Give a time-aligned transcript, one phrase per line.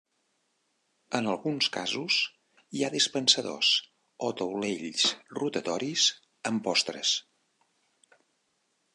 [1.17, 2.15] En alguns casos
[2.77, 3.69] hi ha dispensadors
[4.27, 5.03] o taulells
[5.41, 6.07] rotatoris
[6.53, 7.13] amb postres.